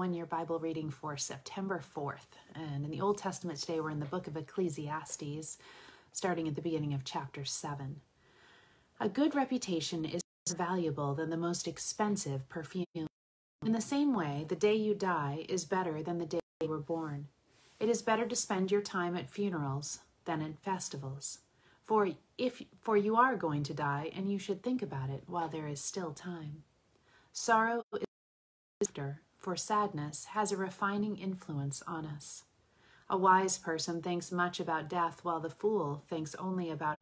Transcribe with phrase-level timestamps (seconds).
[0.00, 2.38] one year Bible reading for September 4th.
[2.54, 5.58] And in the Old Testament today, we're in the book of Ecclesiastes,
[6.12, 8.00] starting at the beginning of chapter 7.
[8.98, 12.86] A good reputation is more valuable than the most expensive perfume.
[12.96, 16.78] In the same way, the day you die is better than the day you were
[16.78, 17.28] born.
[17.78, 21.40] It is better to spend your time at funerals than at festivals.
[21.84, 25.50] For if for you are going to die, and you should think about it while
[25.50, 26.62] there is still time.
[27.34, 27.82] Sorrow
[28.80, 28.88] is
[29.40, 32.44] for sadness has a refining influence on us.
[33.08, 36.98] A wise person thinks much about death, while the fool thinks only about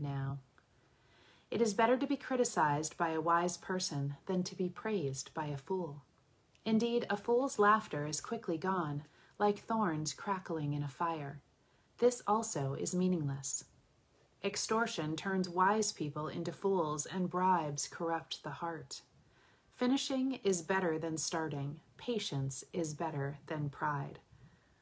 [0.00, 0.38] now.
[1.50, 5.46] It is better to be criticized by a wise person than to be praised by
[5.46, 6.02] a fool.
[6.64, 9.04] Indeed, a fool's laughter is quickly gone,
[9.38, 11.40] like thorns crackling in a fire.
[11.98, 13.64] This also is meaningless.
[14.42, 19.00] Extortion turns wise people into fools, and bribes corrupt the heart.
[19.74, 21.80] Finishing is better than starting.
[21.96, 24.20] Patience is better than pride.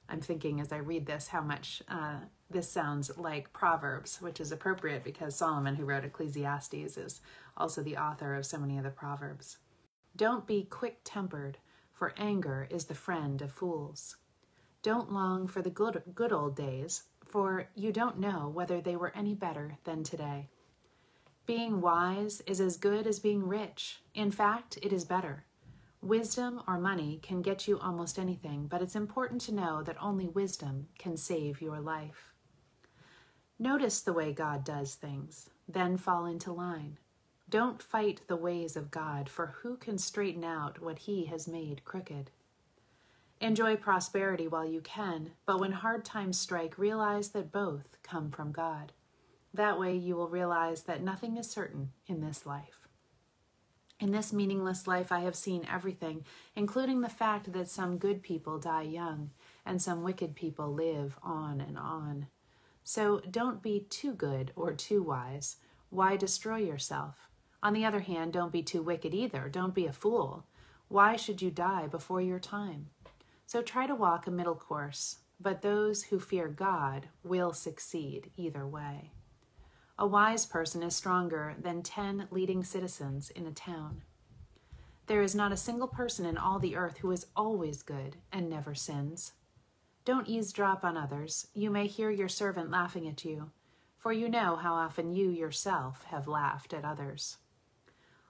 [0.06, 2.16] I'm thinking as I read this how much uh,
[2.50, 7.22] this sounds like Proverbs, which is appropriate because Solomon, who wrote Ecclesiastes, is
[7.56, 9.56] also the author of so many of the Proverbs.
[10.14, 11.56] Don't be quick tempered,
[11.94, 14.16] for anger is the friend of fools.
[14.82, 19.16] Don't long for the good, good old days, for you don't know whether they were
[19.16, 20.50] any better than today.
[21.54, 24.00] Being wise is as good as being rich.
[24.14, 25.44] In fact, it is better.
[26.00, 30.28] Wisdom or money can get you almost anything, but it's important to know that only
[30.28, 32.32] wisdom can save your life.
[33.58, 36.96] Notice the way God does things, then fall into line.
[37.50, 41.84] Don't fight the ways of God, for who can straighten out what he has made
[41.84, 42.30] crooked?
[43.42, 48.52] Enjoy prosperity while you can, but when hard times strike, realize that both come from
[48.52, 48.92] God.
[49.54, 52.88] That way, you will realize that nothing is certain in this life.
[54.00, 56.24] In this meaningless life, I have seen everything,
[56.56, 59.30] including the fact that some good people die young
[59.64, 62.26] and some wicked people live on and on.
[62.82, 65.58] So don't be too good or too wise.
[65.90, 67.28] Why destroy yourself?
[67.62, 69.48] On the other hand, don't be too wicked either.
[69.48, 70.46] Don't be a fool.
[70.88, 72.86] Why should you die before your time?
[73.46, 78.66] So try to walk a middle course, but those who fear God will succeed either
[78.66, 79.12] way.
[79.98, 84.02] A wise person is stronger than ten leading citizens in a town.
[85.06, 88.48] There is not a single person in all the earth who is always good and
[88.48, 89.32] never sins.
[90.04, 91.46] Don't eavesdrop on others.
[91.54, 93.50] You may hear your servant laughing at you,
[93.98, 97.36] for you know how often you yourself have laughed at others.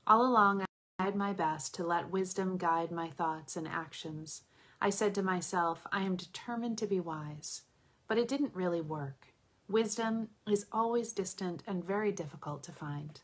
[0.07, 0.67] All along, I
[0.99, 4.43] tried my best to let wisdom guide my thoughts and actions.
[4.81, 7.63] I said to myself, I am determined to be wise,
[8.09, 9.32] but it didn't really work.
[9.69, 13.21] Wisdom is always distant and very difficult to find.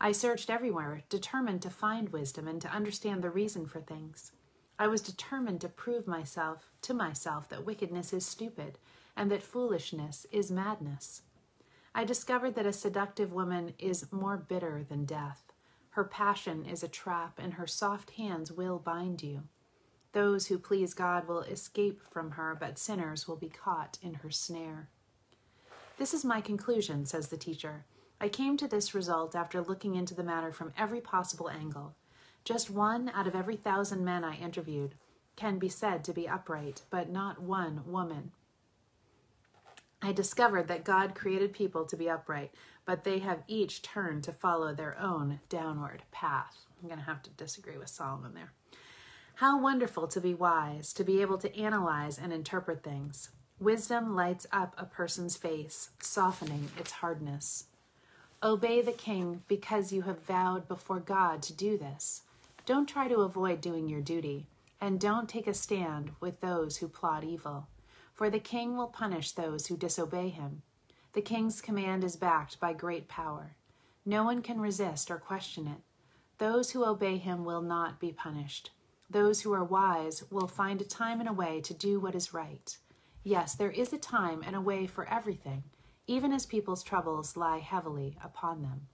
[0.00, 4.32] I searched everywhere, determined to find wisdom and to understand the reason for things.
[4.78, 8.78] I was determined to prove myself to myself that wickedness is stupid
[9.16, 11.22] and that foolishness is madness.
[11.94, 15.52] I discovered that a seductive woman is more bitter than death.
[15.90, 19.42] Her passion is a trap, and her soft hands will bind you.
[20.12, 24.30] Those who please God will escape from her, but sinners will be caught in her
[24.30, 24.88] snare.
[26.02, 27.84] This is my conclusion, says the teacher.
[28.20, 31.94] I came to this result after looking into the matter from every possible angle.
[32.42, 34.96] Just one out of every thousand men I interviewed
[35.36, 38.32] can be said to be upright, but not one woman.
[40.02, 42.52] I discovered that God created people to be upright,
[42.84, 46.66] but they have each turned to follow their own downward path.
[46.82, 48.52] I'm going to have to disagree with Solomon there.
[49.36, 53.30] How wonderful to be wise, to be able to analyze and interpret things.
[53.62, 57.66] Wisdom lights up a person's face, softening its hardness.
[58.42, 62.22] Obey the king because you have vowed before God to do this.
[62.66, 64.48] Don't try to avoid doing your duty,
[64.80, 67.68] and don't take a stand with those who plot evil,
[68.12, 70.62] for the king will punish those who disobey him.
[71.12, 73.54] The king's command is backed by great power.
[74.04, 75.82] No one can resist or question it.
[76.38, 78.72] Those who obey him will not be punished.
[79.08, 82.34] Those who are wise will find a time and a way to do what is
[82.34, 82.76] right.
[83.24, 85.62] Yes, there is a time and a way for everything,
[86.06, 88.88] even as people's troubles lie heavily upon them.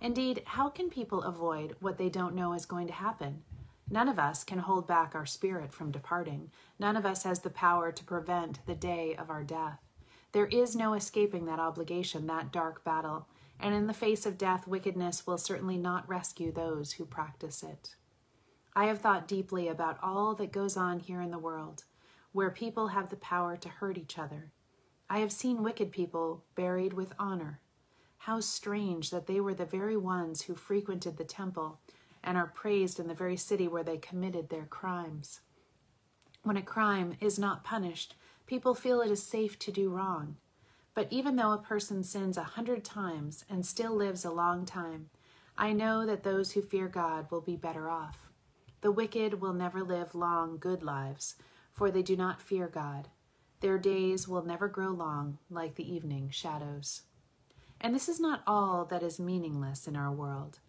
[0.00, 3.42] Indeed, how can people avoid what they don't know is going to happen?
[3.90, 6.50] None of us can hold back our spirit from departing.
[6.78, 9.78] None of us has the power to prevent the day of our death.
[10.32, 13.28] There is no escaping that obligation, that dark battle,
[13.60, 17.94] and in the face of death, wickedness will certainly not rescue those who practice it.
[18.74, 21.84] I have thought deeply about all that goes on here in the world
[22.34, 24.50] where people have the power to hurt each other.
[25.08, 27.60] I have seen wicked people buried with honor.
[28.18, 31.78] How strange that they were the very ones who frequented the temple
[32.24, 35.42] and are praised in the very city where they committed their crimes.
[36.42, 38.16] When a crime is not punished,
[38.46, 40.36] people feel it is safe to do wrong.
[40.92, 45.08] But even though a person sins a hundred times and still lives a long time,
[45.56, 48.18] I know that those who fear God will be better off.
[48.80, 51.36] The wicked will never live long, good lives,
[51.74, 53.08] for they do not fear God.
[53.60, 57.02] Their days will never grow long like the evening shadows.
[57.80, 60.60] And this is not all that is meaningless in our world.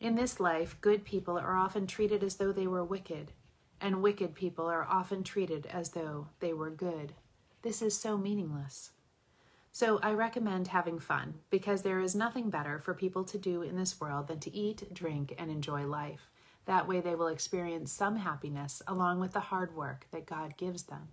[0.00, 3.32] In this life, good people are often treated as though they were wicked,
[3.80, 7.12] and wicked people are often treated as though they were good.
[7.62, 8.90] This is so meaningless.
[9.72, 13.76] So I recommend having fun because there is nothing better for people to do in
[13.76, 16.29] this world than to eat, drink, and enjoy life.
[16.66, 20.84] That way they will experience some happiness along with the hard work that God gives
[20.84, 21.08] them.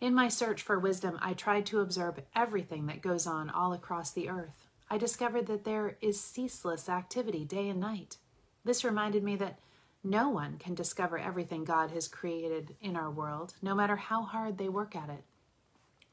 [0.00, 4.10] In my search for wisdom, I tried to observe everything that goes on all across
[4.10, 4.68] the earth.
[4.90, 8.16] I discovered that there is ceaseless activity day and night.
[8.64, 9.58] This reminded me that
[10.04, 14.58] no one can discover everything God has created in our world, no matter how hard
[14.58, 15.22] they work at it.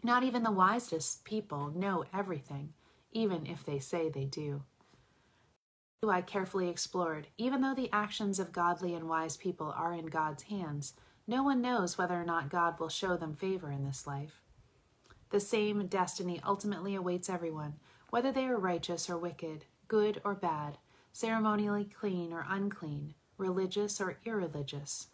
[0.03, 2.73] Not even the wisest people know everything,
[3.11, 4.61] even if they say they do.
[6.07, 10.43] I carefully explored, even though the actions of godly and wise people are in God's
[10.43, 10.93] hands,
[11.27, 14.41] no one knows whether or not God will show them favor in this life.
[15.31, 17.73] The same destiny ultimately awaits everyone,
[18.11, 20.77] whether they are righteous or wicked, good or bad,
[21.11, 25.07] ceremonially clean or unclean, religious or irreligious.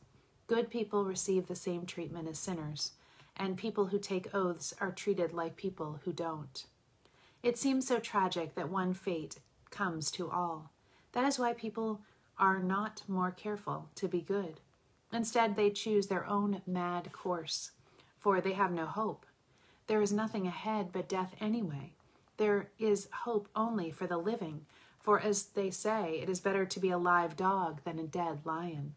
[0.46, 2.92] Good people receive the same treatment as sinners,
[3.36, 6.64] and people who take oaths are treated like people who don't.
[7.42, 9.40] It seems so tragic that one fate
[9.72, 10.72] comes to all.
[11.16, 12.02] That is why people
[12.38, 14.60] are not more careful to be good.
[15.14, 17.72] Instead, they choose their own mad course,
[18.20, 19.26] for they have no hope.
[19.88, 21.94] There is nothing ahead but death anyway.
[22.36, 24.66] There is hope only for the living,
[25.00, 28.40] for as they say, it is better to be a live dog than a dead
[28.44, 28.96] lion.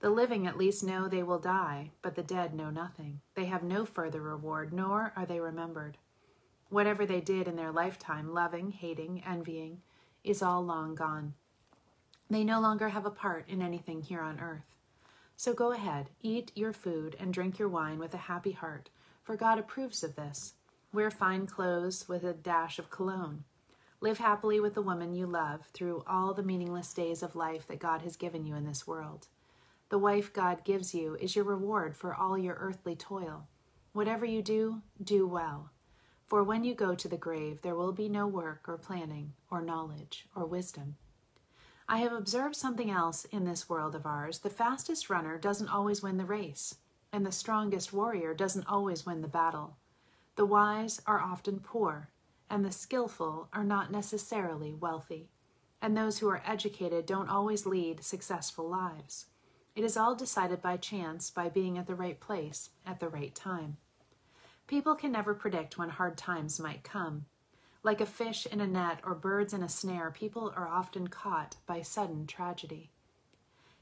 [0.00, 3.20] The living at least know they will die, but the dead know nothing.
[3.36, 5.96] They have no further reward, nor are they remembered.
[6.70, 9.82] Whatever they did in their lifetime, loving, hating, envying,
[10.26, 11.34] is all long gone.
[12.28, 14.74] They no longer have a part in anything here on earth.
[15.36, 18.90] So go ahead, eat your food and drink your wine with a happy heart,
[19.22, 20.54] for God approves of this.
[20.92, 23.44] Wear fine clothes with a dash of cologne.
[24.00, 27.78] Live happily with the woman you love through all the meaningless days of life that
[27.78, 29.28] God has given you in this world.
[29.88, 33.46] The wife God gives you is your reward for all your earthly toil.
[33.92, 35.70] Whatever you do, do well.
[36.26, 39.62] For when you go to the grave, there will be no work or planning or
[39.62, 40.96] knowledge or wisdom.
[41.88, 44.40] I have observed something else in this world of ours.
[44.40, 46.78] The fastest runner doesn't always win the race,
[47.12, 49.76] and the strongest warrior doesn't always win the battle.
[50.34, 52.10] The wise are often poor,
[52.50, 55.30] and the skillful are not necessarily wealthy,
[55.80, 59.26] and those who are educated don't always lead successful lives.
[59.76, 63.34] It is all decided by chance, by being at the right place at the right
[63.34, 63.76] time.
[64.66, 67.26] People can never predict when hard times might come,
[67.86, 71.54] like a fish in a net or birds in a snare, people are often caught
[71.66, 72.90] by sudden tragedy.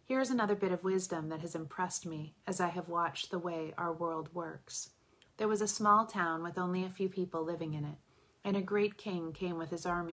[0.04, 3.38] Here is another bit of wisdom that has impressed me as I have watched the
[3.38, 4.90] way our world works.
[5.38, 7.96] There was a small town with only a few people living in it,
[8.44, 10.10] and a great king came with his army.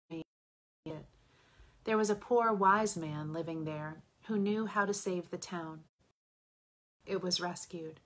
[1.85, 5.85] There was a poor wise man living there who knew how to save the town.
[7.07, 8.01] It was rescued.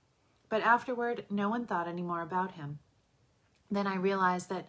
[0.51, 2.77] But afterward, no one thought any more about him.
[3.71, 4.67] Then I realized that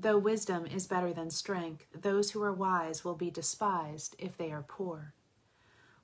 [0.00, 4.50] Though wisdom is better than strength, those who are wise will be despised if they
[4.50, 5.12] are poor.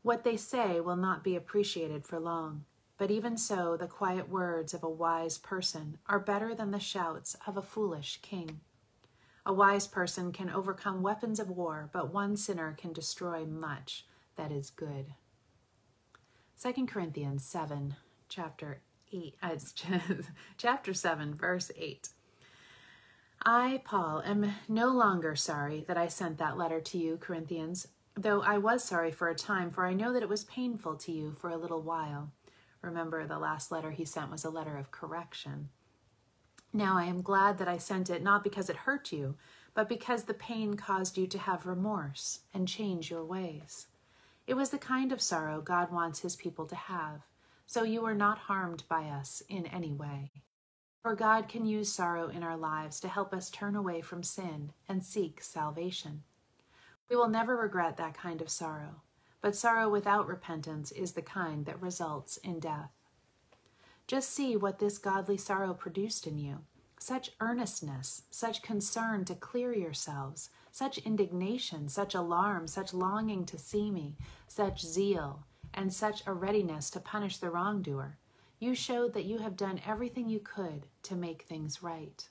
[0.02, 2.66] What they say will not be appreciated for long,
[2.98, 7.38] but even so, the quiet words of a wise person are better than the shouts
[7.46, 8.60] of a foolish king.
[9.46, 14.04] A wise person can overcome weapons of war, but one sinner can destroy much
[14.36, 15.14] that is good.
[16.62, 17.96] 2 Corinthians 7,
[18.28, 18.82] chapter
[19.12, 19.56] 8, uh,
[20.56, 22.08] chapter 7, verse 8.
[23.44, 27.86] I, Paul, am no longer sorry that I sent that letter to you, Corinthians,
[28.16, 31.12] though I was sorry for a time, for I know that it was painful to
[31.12, 32.32] you for a little while.
[32.82, 35.68] Remember, the last letter he sent was a letter of correction.
[36.72, 39.36] Now I am glad that I sent it not because it hurt you,
[39.74, 43.86] but because the pain caused you to have remorse and change your ways.
[44.46, 47.22] It was the kind of sorrow God wants his people to have,
[47.66, 50.30] so you were not harmed by us in any way.
[51.02, 54.72] For God can use sorrow in our lives to help us turn away from sin
[54.88, 56.22] and seek salvation.
[57.08, 59.02] We will never regret that kind of sorrow,
[59.40, 62.90] but sorrow without repentance is the kind that results in death.
[64.08, 66.64] Just see what this godly sorrow produced in you.
[66.98, 73.90] such earnestness, such concern to clear yourselves, such indignation, such alarm, such longing to see
[73.90, 74.16] me,
[74.48, 75.44] such zeal,
[75.76, 78.18] and such a readiness to punish the wrongdoer.
[78.58, 82.26] You showed that you have done everything you could to make things right.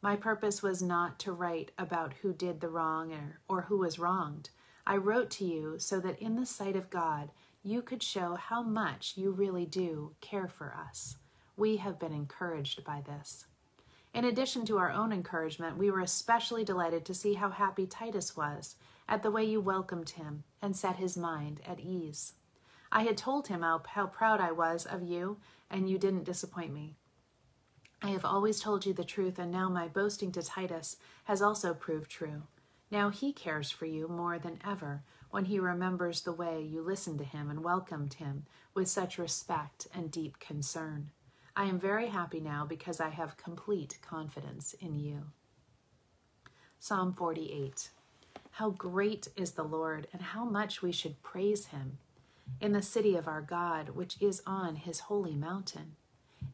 [0.00, 3.98] My purpose was not to write about who did the wrong or, or who was
[3.98, 4.50] wronged.
[4.86, 7.30] I wrote to you so that in the sight of God
[7.64, 11.16] you could show how much you really do care for us.
[11.56, 13.46] We have been encouraged by this.
[14.14, 18.36] In addition to our own encouragement, we were especially delighted to see how happy Titus
[18.36, 18.76] was
[19.08, 22.34] at the way you welcomed him and set his mind at ease.
[22.90, 25.38] I had told him how, how proud I was of you,
[25.70, 26.96] and you didn't disappoint me.
[28.02, 31.74] I have always told you the truth, and now my boasting to Titus has also
[31.74, 32.44] proved true.
[32.90, 37.18] Now he cares for you more than ever when he remembers the way you listened
[37.18, 41.10] to him and welcomed him with such respect and deep concern.
[41.58, 45.24] I am very happy now because I have complete confidence in you.
[46.78, 47.90] Psalm 48
[48.52, 51.98] How great is the Lord, and how much we should praise him
[52.60, 55.96] in the city of our God, which is on his holy mountain.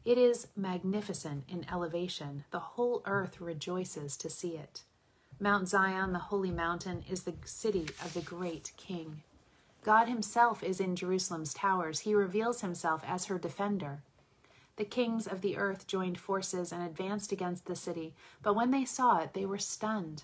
[0.03, 2.45] It is magnificent in elevation.
[2.49, 4.81] The whole earth rejoices to see it.
[5.39, 9.21] Mount Zion, the holy mountain, is the city of the great king.
[9.83, 11.99] God himself is in Jerusalem's towers.
[11.99, 14.01] He reveals himself as her defender.
[14.77, 18.13] The kings of the earth joined forces and advanced against the city,
[18.43, 20.23] but when they saw it, they were stunned.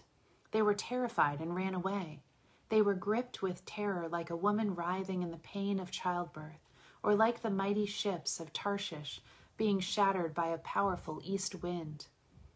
[0.51, 2.21] They were terrified and ran away.
[2.67, 6.69] They were gripped with terror like a woman writhing in the pain of childbirth,
[7.01, 9.21] or like the mighty ships of Tarshish
[9.57, 12.07] being shattered by a powerful east wind.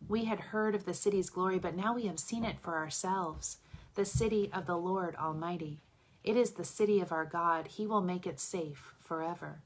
[0.08, 3.58] We had heard of the city's glory, but now we have seen it for ourselves,
[3.96, 5.82] the city of the Lord Almighty.
[6.24, 7.68] It is the city of our God.
[7.68, 9.62] He will make it safe forever.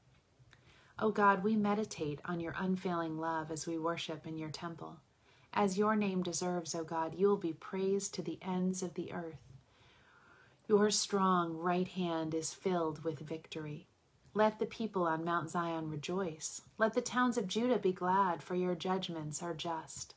[1.02, 4.98] O oh God, we meditate on your unfailing love as we worship in your temple.
[5.54, 9.14] As your name deserves, O God, you will be praised to the ends of the
[9.14, 9.40] earth.
[10.68, 13.88] Your strong right hand is filled with victory.
[14.34, 16.62] Let the people on Mount Zion rejoice.
[16.78, 20.16] Let the towns of Judah be glad, for your judgments are just.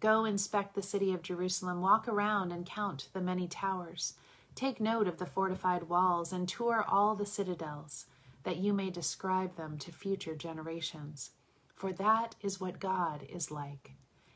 [0.00, 4.14] Go inspect the city of Jerusalem, walk around and count the many towers.
[4.54, 8.06] Take note of the fortified walls and tour all the citadels,
[8.44, 11.30] that you may describe them to future generations.
[11.74, 13.92] For that is what God is like.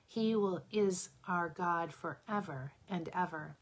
[0.06, 3.56] He will is our God forever and ever,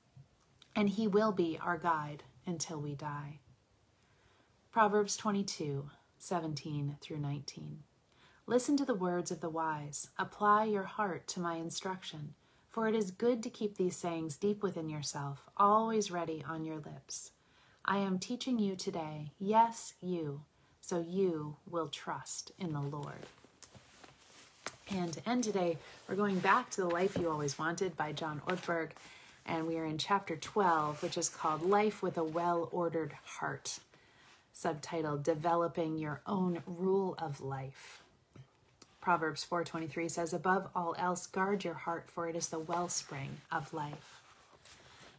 [0.75, 3.41] and he will be our guide until we die.
[4.71, 7.83] Proverbs 22 17 through 19.
[8.47, 10.09] Listen to the words of the wise.
[10.19, 12.35] Apply your heart to my instruction,
[12.71, 16.79] for it is good to keep these sayings deep within yourself, always ready on your
[16.79, 17.33] lips.
[17.89, 20.41] I am teaching you today, yes, you,
[20.81, 23.27] so you will trust in the Lord.
[24.91, 25.79] And to end today,
[26.09, 28.91] we're going back to The Life You Always Wanted by John Ortberg,
[29.47, 33.79] and we are in chapter 12, which is called Life with a Well Ordered Heart
[34.53, 38.03] subtitled Developing Your Own Rule of Life.
[39.01, 43.73] Proverbs 4:23 says above all else guard your heart for it is the wellspring of
[43.73, 44.16] life.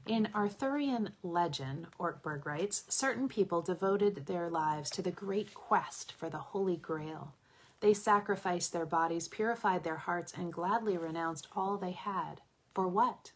[0.07, 6.29] In Arthurian legend, Ortberg writes, certain people devoted their lives to the great quest for
[6.29, 7.33] the Holy Grail.
[7.81, 12.39] They sacrificed their bodies, purified their hearts, and gladly renounced all they had.
[12.73, 13.33] For what?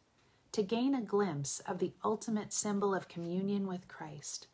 [0.53, 4.47] To gain a glimpse of the ultimate symbol of communion with Christ.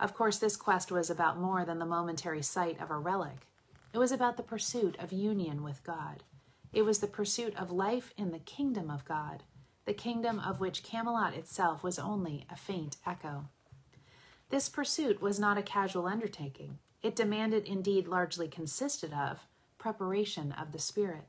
[0.00, 3.46] Of course, this quest was about more than the momentary sight of a relic.
[3.92, 6.24] It was about the pursuit of union with God.
[6.72, 9.44] It was the pursuit of life in the kingdom of God,
[9.84, 13.46] the kingdom of which Camelot itself was only a faint echo.
[14.50, 16.78] This pursuit was not a casual undertaking.
[17.02, 19.40] It demanded, indeed, largely consisted of,
[19.78, 21.24] preparation of the spirit.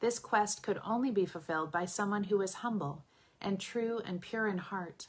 [0.00, 3.04] This quest could only be fulfilled by someone who was humble
[3.40, 5.08] and true and pure in heart,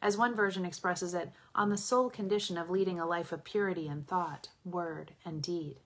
[0.00, 3.88] as one version expresses it, on the sole condition of leading a life of purity
[3.88, 5.76] in thought, word, and deed.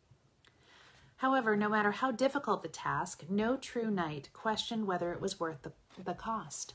[1.17, 5.63] However, no matter how difficult the task, no true knight questioned whether it was worth
[5.63, 6.75] the, the cost.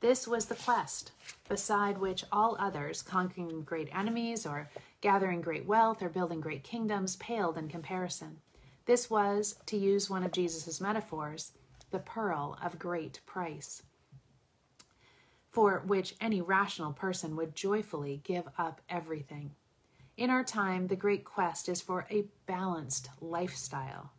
[0.00, 1.12] This was the quest,
[1.48, 4.68] beside which all others, conquering great enemies or
[5.00, 8.38] gathering great wealth or building great kingdoms, paled in comparison.
[8.84, 11.52] This was, to use one of Jesus' metaphors,
[11.90, 13.82] the pearl of great price
[15.52, 19.54] for which any rational person would joyfully give up everything.
[20.16, 24.12] In our time, the great quest is for a balanced lifestyle.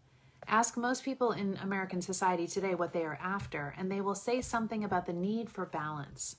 [0.48, 4.42] Ask most people in American society today what they are after, and they will say
[4.42, 6.38] something about the need for balance.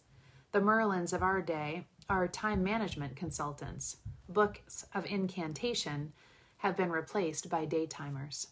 [0.51, 3.99] The Merlins of our day are time management consultants.
[4.29, 6.13] Books of incantation
[6.59, 8.49] have been replaced by daytimers.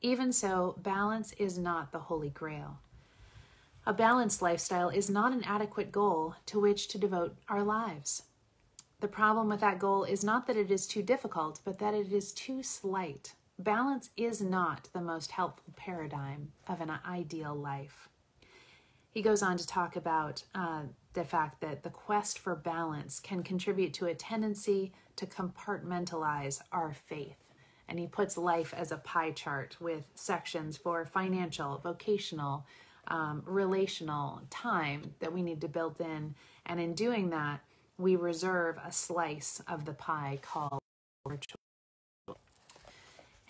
[0.00, 2.78] Even so, balance is not the holy grail.
[3.86, 8.22] A balanced lifestyle is not an adequate goal to which to devote our lives.
[9.00, 12.12] The problem with that goal is not that it is too difficult, but that it
[12.12, 13.34] is too slight.
[13.56, 18.08] Balance is not the most helpful paradigm of an ideal life.
[19.10, 23.44] He goes on to talk about uh, the fact that the quest for balance can
[23.44, 27.38] contribute to a tendency to compartmentalize our faith.
[27.88, 32.66] And he puts life as a pie chart with sections for financial, vocational,
[33.06, 36.34] um, relational time that we need to build in.
[36.66, 37.60] And in doing that,
[37.98, 40.80] we reserve a slice of the pie called.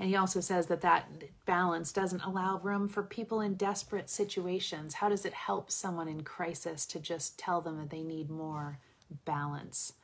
[0.00, 1.08] And he also says that that
[1.44, 4.94] balance doesn't allow room for people in desperate situations.
[4.94, 8.78] How does it help someone in crisis to just tell them that they need more
[9.24, 9.94] balance?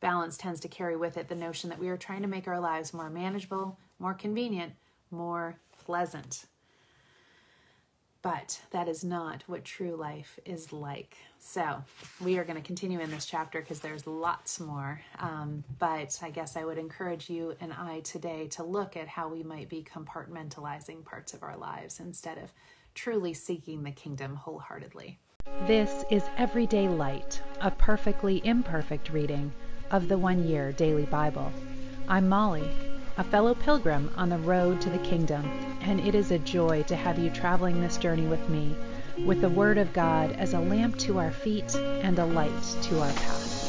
[0.00, 2.60] Balance tends to carry with it the notion that we are trying to make our
[2.60, 4.72] lives more manageable, more convenient,
[5.10, 6.46] more pleasant.
[8.22, 11.16] But that is not what true life is like.
[11.38, 11.82] So,
[12.20, 15.00] we are going to continue in this chapter because there's lots more.
[15.18, 19.28] Um, but I guess I would encourage you and I today to look at how
[19.28, 22.52] we might be compartmentalizing parts of our lives instead of
[22.94, 25.18] truly seeking the kingdom wholeheartedly.
[25.66, 29.50] This is Everyday Light, a perfectly imperfect reading
[29.90, 31.50] of the One Year Daily Bible.
[32.06, 32.68] I'm Molly
[33.20, 35.44] a fellow pilgrim on the road to the kingdom,
[35.82, 38.74] and it is a joy to have you traveling this journey with me,
[39.26, 42.98] with the Word of God as a lamp to our feet and a light to
[42.98, 43.59] our path.